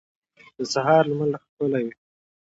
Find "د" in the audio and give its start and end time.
0.57-0.59